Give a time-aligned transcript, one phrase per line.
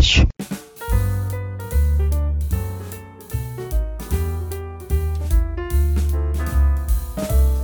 [0.00, 0.26] Podcast.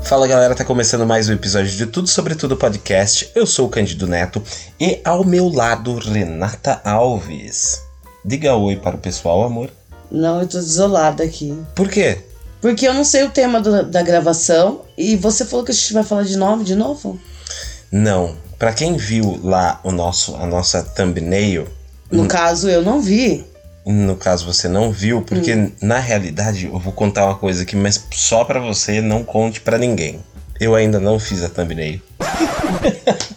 [0.05, 3.31] Fala galera, tá começando mais um episódio de Tudo Sobre Tudo Podcast.
[3.35, 4.43] Eu sou o Cândido Neto
[4.79, 7.83] e ao meu lado Renata Alves.
[8.25, 9.71] Diga oi para o pessoal, amor.
[10.11, 11.59] Não, eu tô desolada aqui.
[11.75, 12.19] Por quê?
[12.61, 15.93] Porque eu não sei o tema do- da gravação e você falou que a gente
[15.93, 17.19] vai falar de nome de novo?
[17.91, 18.37] Não.
[18.59, 21.69] Pra quem viu lá o nosso, a nossa thumbnail,
[22.11, 23.45] No caso, eu não vi.
[23.85, 25.71] no caso você não viu, porque Hum.
[25.81, 29.79] na realidade eu vou contar uma coisa aqui, mas só pra você, não conte pra
[29.79, 30.19] ninguém.
[30.59, 32.01] Eu ainda não fiz a thumbnail.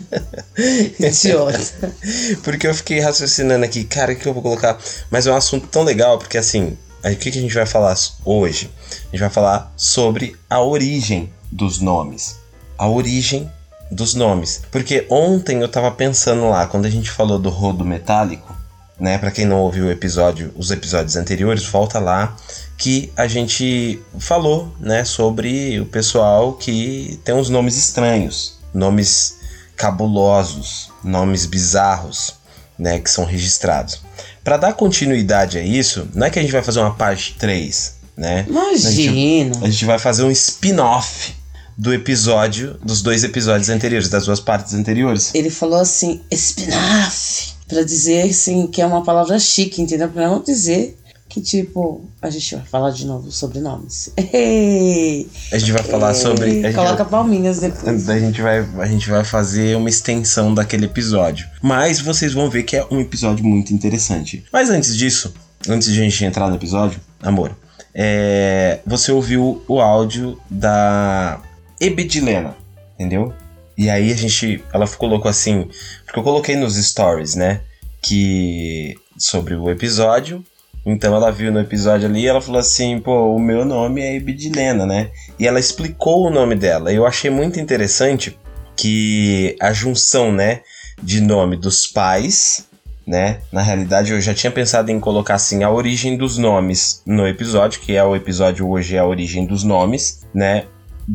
[0.99, 1.93] Idiota.
[2.43, 4.77] Porque eu fiquei raciocinando aqui, cara, o que eu vou colocar?
[5.09, 7.95] Mas é um assunto tão legal, porque assim, o que, que a gente vai falar
[8.25, 8.70] hoje?
[8.91, 12.37] A gente vai falar sobre a origem dos nomes.
[12.77, 13.49] A origem
[13.91, 14.61] dos nomes.
[14.71, 18.55] Porque ontem eu tava pensando lá, quando a gente falou do rodo metálico,
[18.99, 19.17] né?
[19.17, 22.35] Pra quem não ouviu o episódio, os episódios anteriores, volta lá
[22.77, 29.37] que a gente falou, né, sobre o pessoal que tem uns nomes estranhos, nomes
[29.75, 32.35] cabulosos, nomes bizarros,
[32.77, 34.01] né, que são registrados.
[34.43, 37.95] Para dar continuidade a isso, não é que a gente vai fazer uma parte 3,
[38.15, 38.45] né?
[38.47, 39.57] Imagina.
[39.61, 41.35] A gente vai fazer um spin-off
[41.77, 45.31] do episódio, dos dois episódios anteriores, das duas partes anteriores.
[45.33, 50.09] Ele falou assim, espinafre, pra dizer assim que é uma palavra chique, entendeu?
[50.09, 50.98] Pra não dizer
[51.29, 54.11] que tipo, a gente vai falar de novo sobre nomes.
[54.17, 56.49] Ei, A gente vai falar sobre.
[56.49, 58.09] A gente Coloca vai- palminhas depois.
[58.09, 61.48] A gente, vai, a gente vai fazer uma extensão daquele episódio.
[61.61, 64.44] Mas vocês vão ver que é um episódio muito interessante.
[64.51, 65.31] Mas antes disso,
[65.67, 67.56] antes de a gente entrar no episódio, amor,
[67.94, 71.39] é, você ouviu o áudio da
[71.79, 72.56] Ebedilena,
[72.95, 73.31] entendeu?
[73.80, 74.62] E aí a gente.
[74.74, 75.69] Ela colocou assim.
[76.06, 77.62] Porque eu coloquei nos stories, né?
[78.02, 78.94] Que.
[79.18, 80.44] Sobre o episódio.
[80.85, 84.18] Então ela viu no episódio ali e ela falou assim: pô, o meu nome é
[84.18, 85.12] Ebedilena, né?
[85.39, 86.91] E ela explicou o nome dela.
[86.91, 88.38] Eu achei muito interessante
[88.75, 90.62] que a junção, né,
[91.01, 92.68] de nome dos pais,
[93.07, 93.39] né?
[93.51, 97.79] Na realidade, eu já tinha pensado em colocar assim a origem dos nomes no episódio,
[97.79, 100.66] que é o episódio hoje é a origem dos nomes, né?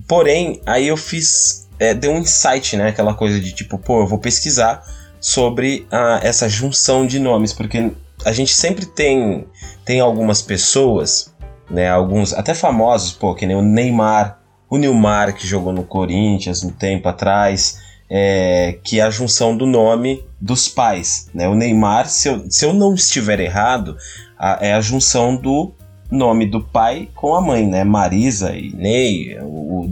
[0.08, 1.63] Porém, aí eu fiz.
[1.78, 2.88] É, deu um insight, né?
[2.88, 4.82] Aquela coisa de tipo, pô, eu vou pesquisar
[5.20, 7.90] sobre a, essa junção de nomes, porque
[8.24, 9.46] a gente sempre tem,
[9.84, 11.32] tem algumas pessoas,
[11.70, 11.88] né?
[11.88, 16.70] Alguns até famosos, pô, que nem o Neymar, o Nilmar, que jogou no Corinthians um
[16.70, 21.48] tempo atrás, é, que é a junção do nome dos pais, né?
[21.48, 23.96] O Neymar, se eu, se eu não estiver errado,
[24.38, 25.72] a- é a junção do
[26.10, 27.82] nome do pai com a mãe, né?
[27.82, 29.88] Marisa e Ney, o, o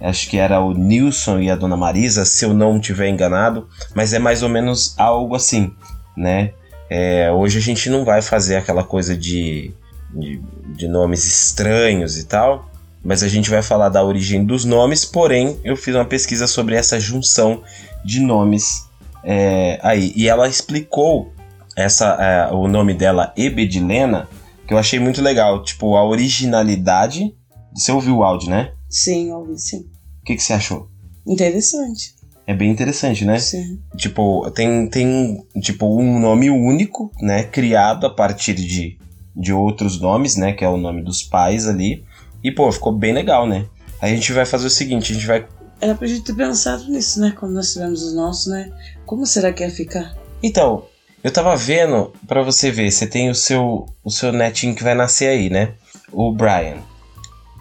[0.00, 4.12] acho que era o Nilson e a dona Marisa, se eu não estiver enganado, mas
[4.12, 5.72] é mais ou menos algo assim,
[6.16, 6.52] né?
[6.88, 9.72] É, hoje a gente não vai fazer aquela coisa de,
[10.12, 10.42] de,
[10.74, 12.70] de nomes estranhos e tal,
[13.04, 16.74] mas a gente vai falar da origem dos nomes, porém eu fiz uma pesquisa sobre
[16.74, 17.62] essa junção
[18.04, 18.88] de nomes
[19.22, 20.12] é, aí.
[20.16, 21.32] E ela explicou
[21.76, 24.28] essa, é, o nome dela, Ebedilena,
[24.66, 25.62] que eu achei muito legal.
[25.62, 27.34] Tipo, a originalidade.
[27.74, 28.72] Você ouviu o áudio, né?
[28.90, 29.88] Sim, ouvi sim.
[30.20, 30.90] O que, que você achou?
[31.26, 32.14] Interessante.
[32.46, 33.38] É bem interessante, né?
[33.38, 33.78] Sim.
[33.96, 37.44] Tipo, tem, tem tipo, um nome único, né?
[37.44, 38.98] Criado a partir de,
[39.36, 40.52] de outros nomes, né?
[40.52, 42.04] Que é o nome dos pais ali.
[42.42, 43.66] E, pô, ficou bem legal, né?
[44.00, 45.46] Aí a gente vai fazer o seguinte, a gente vai...
[45.80, 47.32] Era pra gente ter pensado nisso, né?
[47.38, 48.72] Quando nós tivemos os nossos, né?
[49.06, 50.16] Como será que ia ficar?
[50.42, 50.84] Então,
[51.22, 54.94] eu tava vendo, pra você ver, você tem o seu, o seu netinho que vai
[54.94, 55.74] nascer aí, né?
[56.10, 56.78] O Brian.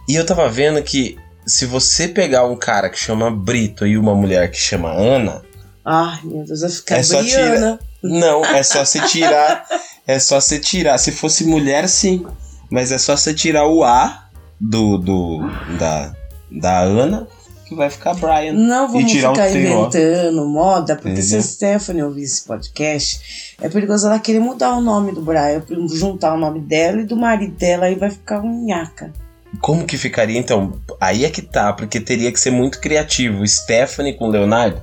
[0.10, 4.16] E eu tava vendo que se você pegar um cara que chama Brito e uma
[4.16, 5.44] mulher que chama Ana,
[5.86, 7.80] Ai, meu Deus, vai ficar É só Briana.
[8.02, 9.68] Não, é só você tirar.
[10.08, 10.98] é só você tirar.
[10.98, 12.26] Se fosse mulher, sim.
[12.72, 14.98] Mas é só você tirar o A do.
[14.98, 15.48] do
[15.78, 16.12] da,
[16.50, 17.28] da Ana,
[17.68, 18.54] que vai ficar Brian.
[18.54, 21.42] Não vamos ficar inventando moda, porque se a?
[21.42, 25.64] Stephanie ouvir esse podcast, é perigoso ela querer mudar o nome do Brian,
[25.94, 29.14] juntar o nome dela e do marido dela, aí vai ficar um nhaca.
[29.62, 30.80] Como que ficaria então?
[31.02, 33.46] Aí é que tá, porque teria que ser muito criativo.
[33.48, 34.82] Stephanie com Leonardo.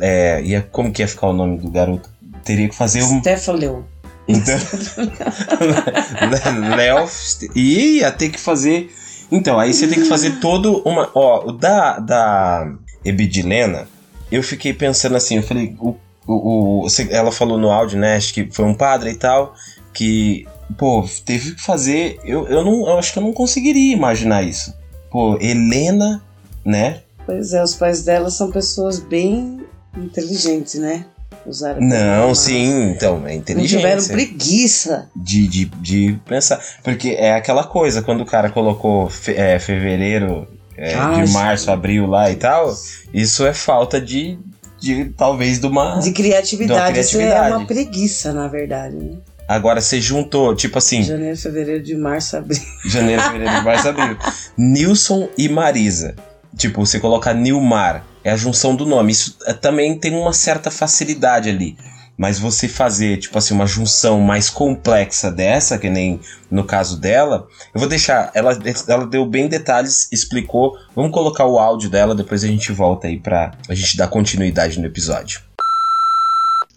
[0.00, 2.08] É, ia, como que ia ficar o nome do garoto?
[2.44, 3.20] Teria que fazer um.
[3.20, 3.84] Stefaleu.
[4.28, 4.58] Então.
[6.76, 7.08] Léo.
[7.54, 8.92] E ia ter que fazer.
[9.30, 11.10] Então, aí você tem que fazer todo uma.
[11.14, 12.72] Ó, o da, da
[13.04, 13.88] Ebidilena,
[14.30, 18.16] eu fiquei pensando assim, eu falei, o, o, o- ela falou no áudio, né?
[18.16, 19.54] Acho que foi um padre e tal,
[19.92, 20.46] que,
[20.78, 22.18] pô, teve que fazer.
[22.24, 22.86] Eu, eu não.
[22.88, 24.74] Eu acho que eu não conseguiria imaginar isso.
[25.10, 26.22] Pô, Helena,
[26.64, 27.00] né?
[27.24, 29.60] Pois é, os pais dela são pessoas bem
[29.96, 31.04] inteligentes, né?
[31.44, 33.78] Usaram Não, sim, então, é Não inteligência.
[33.78, 35.08] tiveram preguiça.
[35.14, 36.60] de, de, de pensar.
[36.82, 40.46] Porque é aquela coisa, quando o cara colocou fe- é, fevereiro,
[40.76, 42.74] é, Ah, de março, abril lá e tal,
[43.14, 44.38] isso é falta de,
[44.80, 46.00] de talvez de uma.
[46.00, 46.94] De criatividade.
[46.94, 47.56] De uma Isso é criatividade.
[47.56, 49.16] uma preguiça, na verdade, né?
[49.48, 52.60] Agora você juntou, tipo assim, Janeiro, fevereiro, de março, abril.
[52.84, 54.18] janeiro, fevereiro, março, abril.
[54.56, 56.16] Nilson e Marisa.
[56.56, 59.12] Tipo, você colocar Nilmar, é a junção do nome.
[59.12, 61.76] Isso é, também tem uma certa facilidade ali.
[62.18, 66.18] Mas você fazer, tipo assim, uma junção mais complexa dessa, que nem
[66.50, 68.32] no caso dela, eu vou deixar.
[68.34, 68.58] Ela,
[68.88, 70.72] ela deu bem detalhes, explicou.
[70.94, 74.80] Vamos colocar o áudio dela, depois a gente volta aí pra a gente dar continuidade
[74.80, 75.42] no episódio.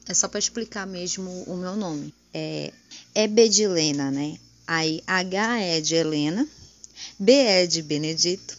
[0.07, 2.13] É só para explicar mesmo o meu nome.
[2.33, 2.71] É,
[3.15, 4.37] é Bedilena, né?
[4.67, 6.47] Aí H é de Helena,
[7.19, 8.57] B é de Benedito,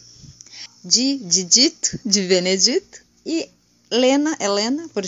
[0.83, 3.49] de Dito, de Benedito e
[3.91, 5.03] Lena, Helena, por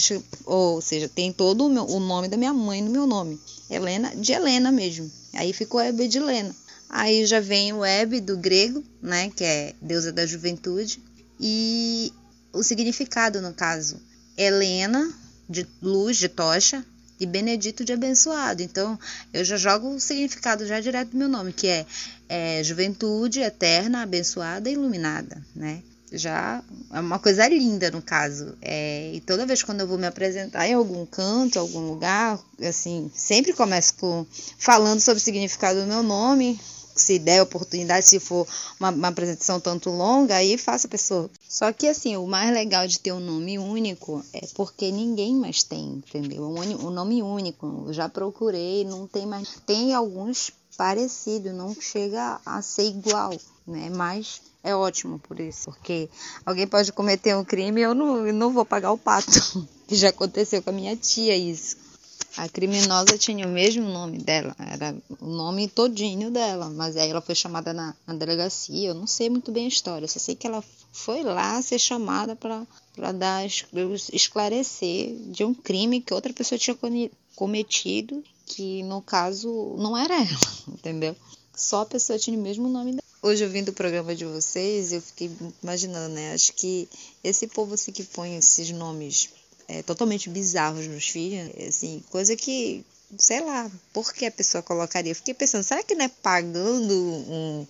[0.46, 3.40] ou seja, tem todo o, meu- o nome da minha mãe no meu nome.
[3.70, 5.10] Helena, de Helena mesmo.
[5.34, 6.54] Aí ficou Ebedilena.
[6.90, 11.00] Aí já vem o Ebe do grego, né, que é deusa da juventude,
[11.40, 12.14] e
[12.54, 14.00] o significado no caso,
[14.38, 15.12] Helena
[15.50, 16.86] de luz, de tocha,
[17.20, 18.62] e Benedito de abençoado.
[18.62, 19.00] Então,
[19.34, 21.86] eu já jogo o significado já direto do meu nome, que é,
[22.28, 25.82] é juventude eterna, abençoada e iluminada, né?
[26.12, 26.62] Já
[26.92, 28.56] é uma coisa linda no caso.
[28.62, 33.12] É, e toda vez quando eu vou me apresentar em algum canto, algum lugar, assim,
[33.16, 34.26] sempre começo com
[34.60, 36.60] falando sobre o significado do meu nome.
[36.96, 38.48] Se der oportunidade, se for
[38.80, 41.30] uma, uma apresentação tanto longa, aí faça a pessoa.
[41.48, 45.64] Só que assim, o mais legal de ter um nome único é porque ninguém mais
[45.64, 46.44] tem, entendeu?
[46.44, 47.86] Um, um nome único.
[47.88, 49.50] Eu já procurei, não tem mais.
[49.66, 53.34] Tem alguns parecidos, não chega a ser igual,
[53.66, 53.90] né?
[53.90, 56.10] Mas é ótimo por isso, porque
[56.46, 59.32] alguém pode cometer um crime e eu não, eu não vou pagar o pato.
[59.86, 61.76] Que já aconteceu com a minha tia isso.
[62.36, 67.22] A criminosa tinha o mesmo nome dela, era o nome todinho dela, mas aí ela
[67.22, 68.90] foi chamada na, na delegacia.
[68.90, 72.36] Eu não sei muito bem a história, só sei que ela foi lá ser chamada
[72.36, 73.66] para dar es-
[74.12, 76.76] esclarecer de um crime que outra pessoa tinha
[77.36, 81.16] cometido, que no caso não era ela, entendeu?
[81.56, 83.04] Só a pessoa tinha o mesmo nome dela.
[83.22, 85.32] Hoje eu vim do programa de vocês, eu fiquei
[85.62, 86.34] imaginando, né?
[86.34, 86.90] Acho que
[87.24, 89.30] esse povo assim que põe esses nomes
[89.68, 92.86] é, totalmente bizarros nos filhos, é, assim, coisa que,
[93.18, 95.16] sei lá, por que a pessoa colocaria?
[95.16, 97.68] Fiquei pensando, será que não é pagando um,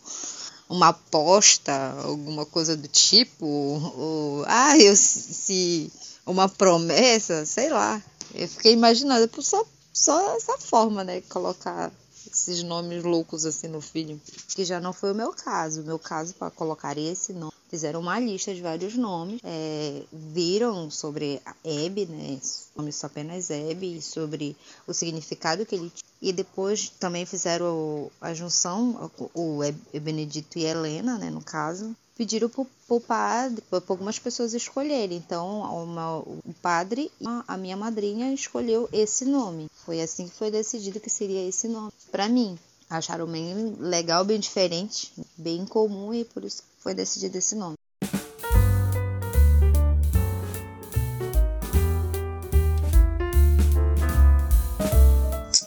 [0.69, 1.73] uma aposta,
[2.03, 3.45] alguma coisa do tipo?
[3.45, 5.91] Ou, ah, eu se
[6.25, 8.01] uma promessa, sei lá.
[8.33, 11.21] Eu fiquei imaginando, só, só essa forma, né?
[11.21, 11.91] Colocar
[12.25, 14.19] esses nomes loucos assim no filho.
[14.49, 15.81] Que já não foi o meu caso.
[15.81, 19.39] O meu caso, para colocar esse nome, fizeram uma lista de vários nomes.
[19.43, 22.39] é, viram sobre a Hebe, né?
[22.75, 24.55] O nome só apenas Hebe, e sobre
[24.87, 26.07] o significado que ele tinha.
[26.21, 29.59] E depois também fizeram a junção, o
[29.95, 31.31] o Benedito e Helena, né?
[31.31, 31.95] No caso.
[32.15, 35.17] Pediram pro, pro padre, para algumas pessoas escolherem.
[35.17, 39.67] Então, uma- o padre e a minha madrinha escolheu esse nome.
[39.83, 41.91] Foi assim que foi decidido que seria esse nome.
[42.11, 42.55] Para mim,
[42.87, 47.75] acharam bem legal, bem diferente, bem comum e por isso foi decidido esse nome.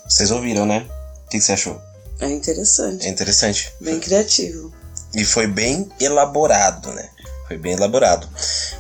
[0.07, 0.87] Vocês ouviram, né?
[1.25, 1.81] O que você achou?
[2.21, 3.07] É interessante.
[3.07, 3.73] É interessante.
[3.81, 4.73] Bem criativo.
[5.15, 7.09] E foi bem elaborado, né?
[7.49, 8.29] Foi bem elaborado.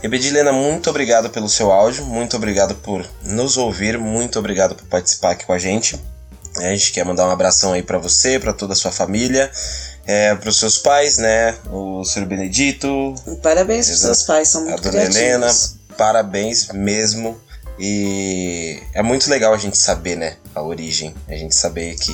[0.02, 5.32] Ebedilena, muito obrigado pelo seu áudio, muito obrigado por nos ouvir, muito obrigado por participar
[5.32, 5.98] aqui com a gente.
[6.58, 9.50] A gente quer mandar um abração aí pra você, pra toda a sua família,
[10.06, 11.56] é, pros seus pais, né?
[11.70, 14.14] O senhor Benedito, Parabéns Exato.
[14.14, 15.48] seus pais, são a muito dona Helena,
[15.96, 17.38] parabéns mesmo.
[17.78, 20.36] E é muito legal a gente saber, né?
[20.54, 21.14] A origem.
[21.28, 22.12] A gente saber que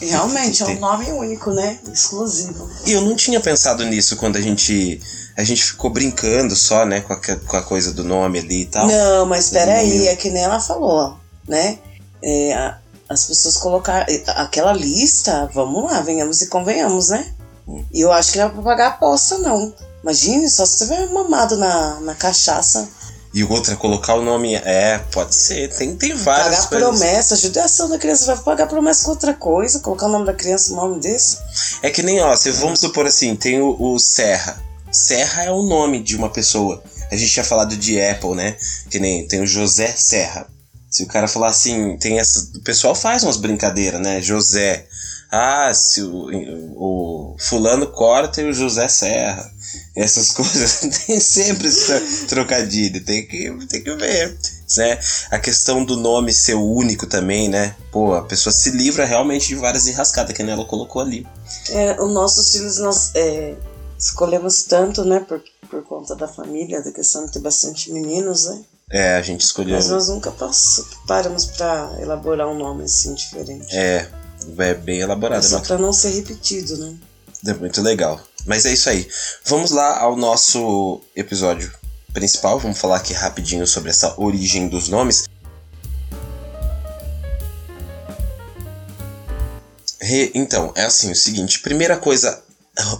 [0.00, 1.78] Realmente, é um nome único, né?
[1.92, 2.68] Exclusivo.
[2.86, 5.00] E eu não tinha pensado nisso quando a gente.
[5.36, 8.66] A gente ficou brincando só, né, com a, com a coisa do nome ali e
[8.66, 8.86] tal.
[8.86, 11.16] Não, mas peraí, é que nem ela falou,
[11.48, 11.78] né?
[12.22, 12.78] É, a-
[13.12, 14.06] as pessoas colocaram.
[14.36, 17.32] Aquela lista, vamos lá, venhamos e convenhamos, né?
[17.92, 19.72] E eu acho que não é pra pagar aposta, não.
[20.02, 22.88] Imagine só se tiver mamado na, na cachaça.
[23.34, 24.54] E outra, colocar o nome.
[24.56, 25.68] É, pode ser.
[25.74, 26.88] Tem, tem várias pagar coisas.
[26.88, 30.70] promessa, judiação da criança, vai pagar promessa com outra coisa, colocar o nome da criança
[30.70, 31.38] no nome desse.
[31.82, 34.62] É que nem, ó, se vamos supor assim, tem o, o Serra.
[34.90, 36.82] Serra é o nome de uma pessoa.
[37.10, 38.56] A gente tinha falado de Apple, né?
[38.90, 40.46] Que nem tem o José Serra.
[40.92, 42.50] Se o cara falar assim, tem essa.
[42.54, 44.20] O pessoal faz umas brincadeiras, né?
[44.20, 44.86] José.
[45.30, 46.28] Ah, se o,
[46.76, 49.50] o fulano corta e o José Serra.
[49.96, 50.80] essas coisas.
[51.06, 51.70] tem sempre
[52.28, 54.36] trocadilho, tem que, tem que ver.
[54.76, 54.98] Né?
[55.30, 57.74] A questão do nome ser único também, né?
[57.90, 61.26] Pô, a pessoa se livra realmente de várias enrascadas que ela colocou ali.
[61.70, 63.54] É, os nossos filhos nós é,
[63.98, 65.20] escolhemos tanto, né?
[65.20, 68.62] Por, por conta da família, da questão de ter bastante meninos, né?
[68.92, 69.74] É, a gente escolheu.
[69.74, 70.30] Mas nós nunca
[71.06, 73.74] paramos para elaborar um nome assim diferente.
[73.74, 74.06] É,
[74.58, 75.42] é bem elaborado.
[75.42, 76.94] Só para não ser repetido, né?
[77.46, 78.20] É muito legal.
[78.44, 79.08] Mas é isso aí.
[79.46, 81.72] Vamos lá ao nosso episódio
[82.12, 82.58] principal.
[82.58, 85.24] Vamos falar aqui rapidinho sobre essa origem dos nomes.
[90.02, 92.42] Re, então, é assim, o seguinte, primeira coisa,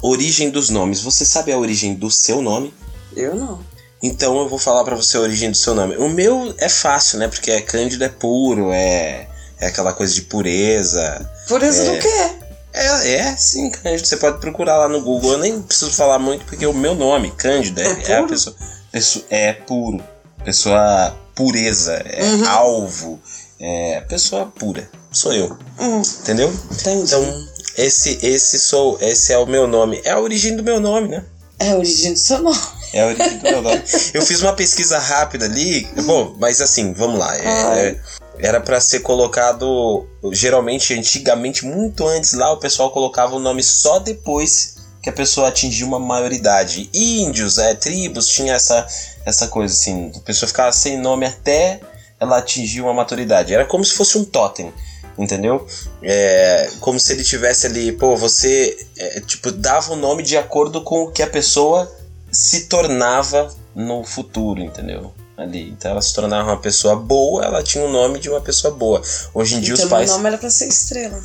[0.01, 1.03] origem dos nomes.
[1.03, 2.73] Você sabe a origem do seu nome?
[3.15, 3.73] Eu não.
[4.03, 5.97] Então eu vou falar para você a origem do seu nome.
[5.97, 7.29] O meu é fácil, né?
[7.29, 9.29] Porque é Cândido é puro, é,
[9.61, 11.31] é aquela coisa de pureza.
[11.47, 12.31] Pureza é, do quê?
[12.73, 14.07] É, é sim, Cândido.
[14.09, 15.33] Você pode procurar lá no Google.
[15.33, 18.57] Eu nem preciso falar muito porque o meu nome, Cândido, é, é, é a pessoa,
[18.91, 19.25] pessoa.
[19.31, 20.03] É puro.
[20.45, 21.93] Pessoa pureza.
[21.93, 22.49] É uhum.
[22.49, 23.21] alvo.
[23.61, 24.91] É pessoa pura.
[25.13, 25.57] Sou eu.
[25.79, 26.03] Uhum.
[26.03, 26.53] Entendeu?
[26.73, 27.03] Entendi.
[27.05, 28.99] Então, esse, esse sou.
[29.01, 30.01] Esse é o meu nome.
[30.05, 31.25] É a origem do meu nome, né?
[31.61, 32.59] É a origem do seu nome.
[32.93, 33.83] É a origem do meu nome.
[34.13, 35.89] Eu fiz uma pesquisa rápida ali.
[36.05, 37.37] Bom, mas assim, vamos lá.
[37.37, 38.01] É, é,
[38.39, 40.07] era para ser colocado.
[40.33, 45.49] Geralmente, antigamente, muito antes lá, o pessoal colocava o nome só depois que a pessoa
[45.49, 46.91] atingia uma maioridade.
[46.93, 48.87] Índios, é, tribos, tinha essa,
[49.25, 50.13] essa coisa assim.
[50.15, 51.81] A pessoa ficava sem nome até
[52.21, 53.55] ela atingir uma maturidade.
[53.55, 54.73] Era como se fosse um totem
[55.19, 55.67] entendeu?
[56.03, 60.83] É, como se ele tivesse ali, pô, você é, tipo dava o nome de acordo
[60.83, 61.91] com o que a pessoa
[62.33, 65.13] se tornava no futuro, entendeu?
[65.37, 65.71] ali.
[65.71, 69.03] Então ela se tornava uma pessoa boa, ela tinha o nome de uma pessoa boa.
[69.35, 70.07] Hoje em dia então, os pais.
[70.07, 71.23] Meu nome era pra ser estrela.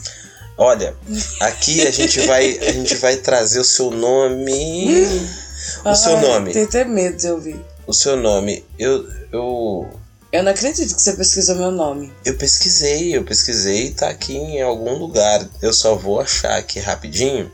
[0.57, 0.95] Olha,
[1.39, 5.05] aqui a gente vai a gente vai trazer o seu nome.
[5.85, 6.51] o seu nome.
[6.51, 7.65] Tenho até medo de ouvir.
[7.85, 8.65] O seu nome.
[8.77, 9.89] Eu eu
[10.29, 12.11] eu não acredito que você pesquisou meu nome.
[12.25, 15.47] Eu pesquisei, eu pesquisei, tá aqui em algum lugar.
[15.61, 17.49] Eu só vou achar aqui rapidinho.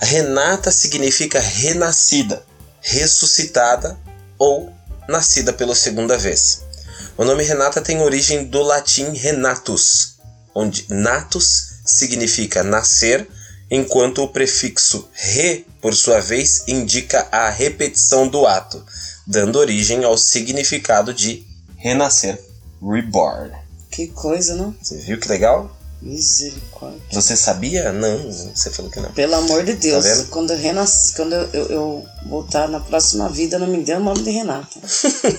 [0.00, 2.42] Renata significa renascida,
[2.86, 3.98] ressuscitada
[4.38, 4.72] ou
[5.08, 6.62] nascida pela segunda vez.
[7.18, 10.18] O nome Renata tem origem do latim renatus,
[10.54, 13.28] onde natus significa nascer,
[13.68, 18.84] enquanto o prefixo re, por sua vez, indica a repetição do ato,
[19.26, 21.44] dando origem ao significado de
[21.76, 22.40] renascer,
[22.80, 23.52] reborn.
[23.90, 24.76] Que coisa, não?
[24.80, 25.76] Você viu que legal?
[26.06, 27.00] Misericórdia.
[27.10, 27.92] Você sabia?
[27.92, 29.10] Não, você falou que não.
[29.12, 33.28] Pelo amor de Deus, tá quando eu renasci, quando eu, eu, eu, voltar na próxima
[33.28, 34.78] vida, não me dê o nome de Renata.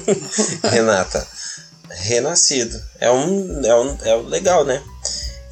[0.70, 1.26] Renata.
[1.90, 2.80] Renascido.
[3.00, 3.98] É um, é um.
[4.04, 4.84] É um legal, né?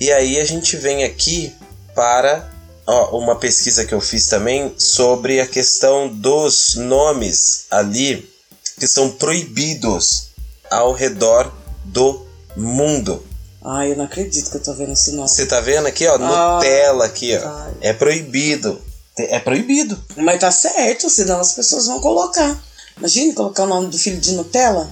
[0.02, 1.54] E aí a gente vem aqui
[1.96, 2.52] para
[2.86, 8.30] ó, uma pesquisa que eu fiz também sobre a questão dos nomes ali
[8.78, 10.32] que são proibidos
[10.70, 11.54] ao redor
[11.86, 12.26] do
[12.58, 13.26] mundo.
[13.68, 15.28] Ai, eu não acredito que eu tô vendo esse nome.
[15.28, 16.20] Você tá vendo aqui, ó?
[16.20, 17.72] Nutella aqui, ó.
[17.82, 18.80] É proibido.
[19.18, 19.98] É proibido.
[20.18, 22.62] Mas tá certo, senão as pessoas vão colocar.
[22.96, 24.88] Imagine colocar o nome do filho de Nutella.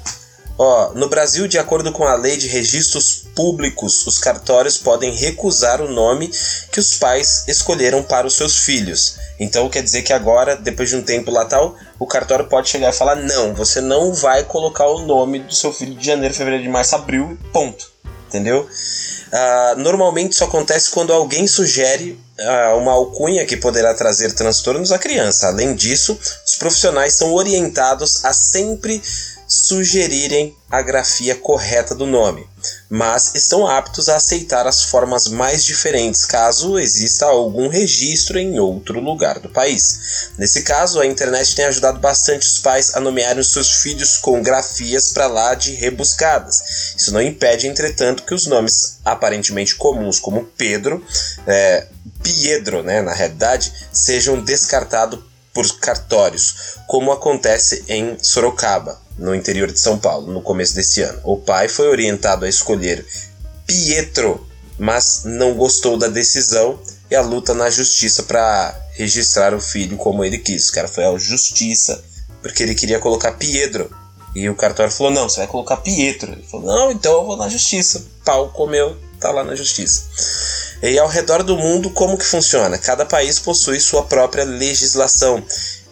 [0.57, 5.79] Ó, no Brasil, de acordo com a lei de registros públicos, os cartórios podem recusar
[5.79, 6.31] o nome
[6.71, 9.17] que os pais escolheram para os seus filhos.
[9.39, 12.89] Então quer dizer que agora, depois de um tempo lá tal, o cartório pode chegar
[12.89, 16.63] e falar: não, você não vai colocar o nome do seu filho de janeiro, fevereiro,
[16.63, 17.93] de março, abril, ponto
[18.33, 18.67] entendeu?
[19.31, 24.97] Uh, normalmente isso acontece quando alguém sugere uh, uma alcunha que poderá trazer transtornos à
[24.97, 25.47] criança.
[25.47, 29.01] Além disso, os profissionais são orientados a sempre
[29.53, 32.47] sugerirem a grafia correta do nome,
[32.89, 38.99] mas estão aptos a aceitar as formas mais diferentes caso exista algum registro em outro
[38.99, 40.31] lugar do país.
[40.37, 45.11] Nesse caso, a internet tem ajudado bastante os pais a nomearem seus filhos com grafias
[45.11, 46.95] para lá de rebuscadas.
[46.97, 51.05] Isso não impede, entretanto, que os nomes aparentemente comuns, como Pedro,
[51.45, 51.87] é,
[52.23, 55.19] Piedro, né, na realidade, sejam descartados
[55.53, 61.19] por cartórios, como acontece em Sorocaba no interior de São Paulo, no começo desse ano.
[61.23, 63.05] O pai foi orientado a escolher
[63.65, 64.45] Pietro,
[64.77, 66.79] mas não gostou da decisão
[67.09, 70.69] e a luta na justiça para registrar o filho como ele quis.
[70.69, 72.03] O cara foi à justiça
[72.41, 73.89] porque ele queria colocar Pietro.
[74.35, 76.31] E o cartório falou: Não, você vai colocar Pietro.
[76.31, 78.05] Ele falou: Não, então eu vou na justiça.
[78.25, 80.05] Pau comeu, tá lá na justiça.
[80.81, 82.77] E ao redor do mundo, como que funciona?
[82.77, 85.41] Cada país possui sua própria legislação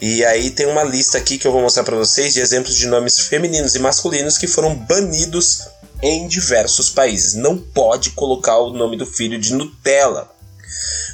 [0.02, 2.88] e aí tem uma lista aqui que eu vou mostrar para vocês de exemplos de
[2.88, 5.68] nomes femininos e masculinos que foram banidos
[6.02, 7.36] em diversos países.
[7.36, 10.28] Não pode colocar o nome do filho de Nutella.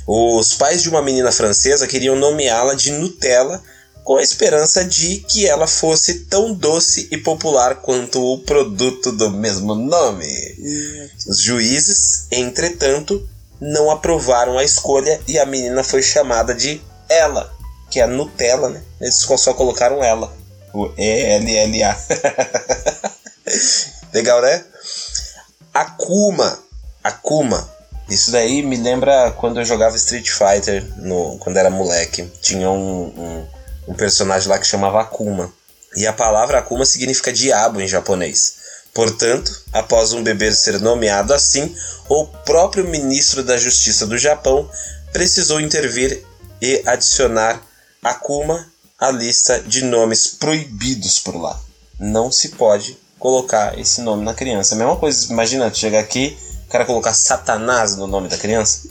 [0.08, 3.62] Os pais de uma menina francesa queriam nomeá-la de Nutella
[4.06, 9.30] com a esperança de que ela fosse tão doce e popular quanto o produto do
[9.30, 10.56] mesmo nome.
[11.28, 13.28] Os juízes, entretanto,
[13.60, 17.57] não aprovaram a escolha e a menina foi chamada de Ela,
[17.90, 18.84] que é Nutella, né?
[19.00, 20.34] Eles só colocaram ela.
[20.74, 21.98] O E-L-L-A.
[24.14, 24.64] Legal, né?
[25.74, 26.60] Akuma.
[27.04, 27.78] Akuma.
[28.10, 32.24] Isso daí me lembra quando eu jogava Street Fighter, no, quando era moleque.
[32.42, 33.48] Tinha um, um,
[33.90, 35.52] um personagem lá que chamava Akuma.
[35.96, 38.56] E a palavra Akuma significa diabo em japonês.
[38.94, 41.76] Portanto, após um bebê ser nomeado assim,
[42.10, 44.70] o próprio ministro da Justiça do Japão
[45.12, 46.24] precisou intervir
[46.62, 47.62] e adicionar
[48.04, 48.68] Akuma
[49.00, 51.60] à lista de nomes proibidos por lá.
[52.00, 54.76] Não se pode colocar esse nome na criança.
[54.76, 58.88] A mesma coisa, imagina, chegar aqui, o cara colocar Satanás no nome da criança.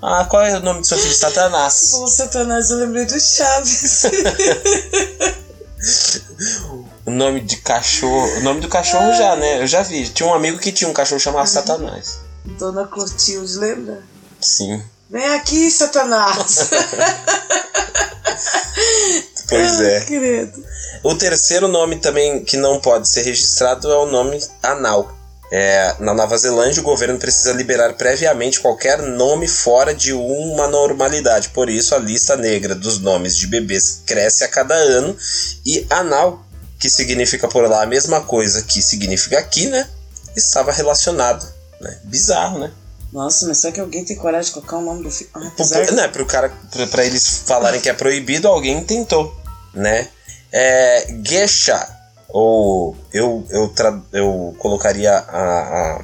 [0.00, 1.14] Ah, qual é o nome do seu filho?
[1.14, 1.88] Satanás.
[1.92, 4.04] Falou Satanás, eu lembrei do Chaves.
[7.06, 8.38] o nome de cachorro.
[8.38, 9.62] O nome do cachorro já, né?
[9.62, 10.08] Eu já vi.
[10.08, 12.18] Tinha um amigo que tinha um cachorro chamado Satanás.
[12.58, 14.02] Dona Clotilde, lembra?
[14.40, 14.82] Sim.
[15.10, 16.70] Vem aqui, Satanás!
[19.48, 20.00] pois é.
[20.00, 20.64] Querido.
[21.02, 25.14] O terceiro nome também que não pode ser registrado é o nome anal.
[25.52, 31.50] É, na Nova Zelândia, o governo precisa liberar previamente qualquer nome fora de uma normalidade.
[31.50, 35.16] Por isso, a lista negra dos nomes de bebês cresce a cada ano.
[35.64, 36.44] E anal,
[36.80, 39.86] que significa por lá a mesma coisa que significa aqui, né?
[40.34, 41.46] Estava relacionado.
[41.80, 41.98] Né?
[42.04, 42.72] Bizarro, né?
[43.14, 45.30] Nossa, mas será que alguém tem coragem de colocar o nome do filho?
[45.34, 45.92] Ah, apesar...
[45.92, 49.32] Não, é pro cara, pra, pra, eles falarem que é proibido, alguém tentou,
[49.72, 50.08] né?
[50.50, 51.88] É, Gesha,
[52.28, 56.00] ou eu, eu, tra, eu colocaria a,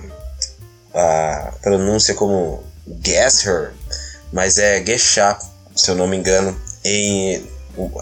[0.95, 1.01] a,
[1.49, 2.63] a pronúncia como
[3.05, 3.73] Gesher,
[4.33, 5.37] mas é Gesha,
[5.75, 7.45] se eu não me engano, em,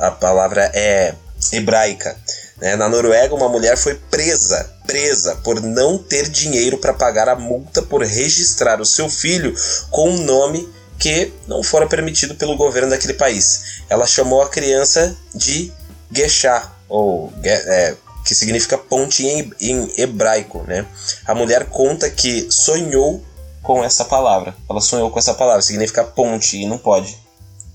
[0.01, 1.15] a palavra é
[1.51, 2.15] hebraica.
[2.61, 2.77] Né?
[2.77, 7.83] Na Noruega, uma mulher foi presa, presa por não ter dinheiro para pagar a multa
[7.83, 9.55] por registrar o seu filho
[9.91, 13.83] com um nome que não fora permitido pelo governo daquele país.
[13.89, 15.73] Ela chamou a criança de
[16.11, 20.65] Gesha, ou é, que significa ponte em, em hebraico.
[20.67, 20.85] Né?
[21.25, 23.25] A mulher conta que sonhou
[23.63, 24.55] com essa palavra.
[24.69, 27.17] Ela sonhou com essa palavra, significa ponte, e não pode.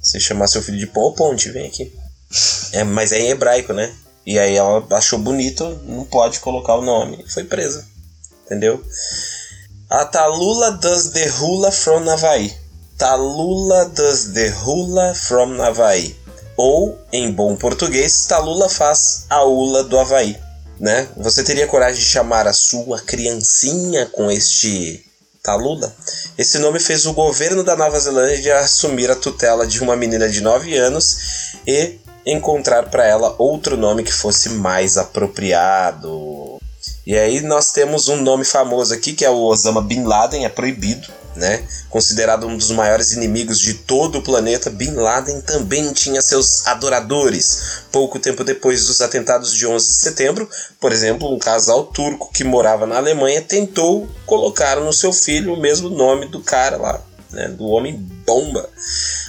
[0.02, 1.94] Você chamar seu filho de ponte, vem aqui.
[2.74, 3.94] É, mas é em hebraico, né?
[4.26, 7.24] E aí ela achou bonito, não pode colocar o nome.
[7.28, 7.86] Foi presa.
[8.46, 8.84] Entendeu?
[9.90, 12.54] A Talula does the hula from Navaí.
[12.98, 16.16] Talula does the hula from Navaí.
[16.56, 20.38] Ou, em bom português, Talula faz a ula do Havaí.
[20.80, 21.08] Né?
[21.18, 25.04] Você teria coragem de chamar a sua criancinha com este
[25.42, 25.94] Talula?
[26.38, 30.42] Esse nome fez o governo da Nova Zelândia assumir a tutela de uma menina de
[30.42, 31.18] 9 anos
[31.68, 36.60] e encontrar para ela outro nome que fosse mais apropriado.
[37.06, 40.50] E aí nós temos um nome famoso aqui que é o Osama Bin Laden, é
[40.50, 41.62] proibido, né?
[41.90, 47.84] Considerado um dos maiores inimigos de todo o planeta, Bin Laden também tinha seus adoradores.
[47.92, 52.44] Pouco tempo depois dos atentados de 11 de setembro, por exemplo, um casal turco que
[52.44, 57.50] morava na Alemanha tentou colocar no seu filho o mesmo nome do cara lá, né?
[57.50, 58.70] Do homem bomba.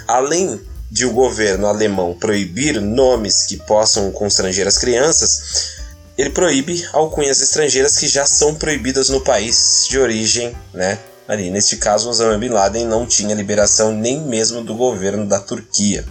[0.06, 0.60] Além
[0.94, 5.72] de o governo alemão proibir nomes que possam constranger as crianças,
[6.16, 11.00] ele proíbe alcunhas estrangeiras que já são proibidas no país de origem, né?
[11.26, 16.06] Ali, neste caso, Osama Bin Laden não tinha liberação nem mesmo do governo da Turquia.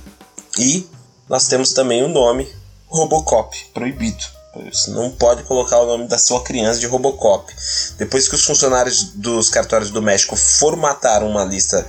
[0.60, 0.86] E
[1.30, 2.46] nós temos também o nome
[2.88, 4.26] Robocop, proibido.
[4.70, 7.50] Você não pode colocar o nome da sua criança de Robocop.
[7.98, 11.88] Depois que os funcionários dos cartórios do México formataram uma lista